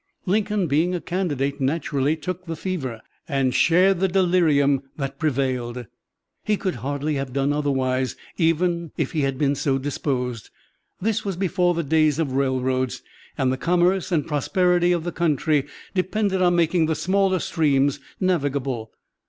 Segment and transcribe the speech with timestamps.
[0.25, 5.85] Lincoln, being a candidate, naturally "took the fever," and shared the delirium that prevailed.
[6.43, 10.49] He could hardly have done otherwise, even if he had been so disposed.
[10.99, 13.03] This was before the days of railroads,
[13.37, 18.89] and the commerce and prosperity of the country depended on making the smaller streams navigable.